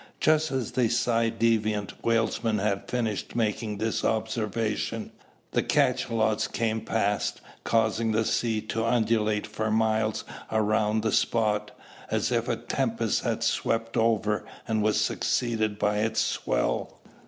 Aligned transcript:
Just 0.19 0.49
as 0.51 0.71
the 0.71 0.89
ci 0.89 1.29
devant 1.29 1.93
whalesman 2.01 2.57
had 2.57 2.89
finished 2.89 3.35
making 3.35 3.77
this 3.77 4.03
observation, 4.03 5.11
the 5.51 5.61
cachalots 5.61 6.47
came 6.47 6.81
past, 6.81 7.39
causing 7.63 8.11
the 8.11 8.25
sea 8.25 8.61
to 8.61 8.83
undulate 8.83 9.45
for 9.45 9.69
miles 9.69 10.23
around 10.51 11.03
the 11.03 11.11
spot, 11.11 11.69
as 12.09 12.31
if 12.31 12.47
a 12.47 12.55
tempest 12.55 13.21
had 13.23 13.43
swept 13.43 13.95
over, 13.95 14.43
and 14.67 14.81
was 14.81 14.99
succeeded 14.99 15.77
by 15.77 15.99
its 15.99 16.19
swell. 16.19 16.97